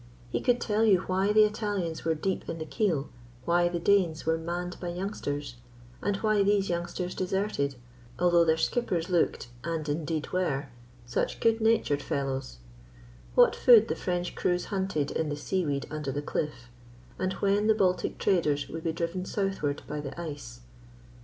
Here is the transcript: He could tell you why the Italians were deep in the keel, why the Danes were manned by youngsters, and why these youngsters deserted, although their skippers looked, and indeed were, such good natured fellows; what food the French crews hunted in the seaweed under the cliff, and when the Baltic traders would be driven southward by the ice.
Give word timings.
He 0.31 0.41
could 0.41 0.59
tell 0.59 0.83
you 0.83 1.01
why 1.01 1.31
the 1.31 1.43
Italians 1.43 2.03
were 2.03 2.15
deep 2.15 2.49
in 2.49 2.57
the 2.57 2.65
keel, 2.65 3.09
why 3.45 3.69
the 3.69 3.77
Danes 3.77 4.25
were 4.25 4.35
manned 4.39 4.79
by 4.79 4.87
youngsters, 4.87 5.57
and 6.01 6.15
why 6.23 6.41
these 6.41 6.69
youngsters 6.69 7.13
deserted, 7.13 7.75
although 8.17 8.43
their 8.43 8.57
skippers 8.57 9.11
looked, 9.11 9.49
and 9.63 9.87
indeed 9.87 10.33
were, 10.33 10.69
such 11.05 11.39
good 11.39 11.61
natured 11.61 12.01
fellows; 12.01 12.57
what 13.35 13.55
food 13.55 13.89
the 13.89 13.95
French 13.95 14.33
crews 14.33 14.65
hunted 14.73 15.11
in 15.11 15.29
the 15.29 15.35
seaweed 15.37 15.85
under 15.91 16.11
the 16.11 16.23
cliff, 16.23 16.71
and 17.19 17.33
when 17.33 17.67
the 17.67 17.75
Baltic 17.75 18.17
traders 18.17 18.67
would 18.69 18.83
be 18.83 18.93
driven 18.93 19.23
southward 19.23 19.83
by 19.87 20.01
the 20.01 20.19
ice. 20.19 20.61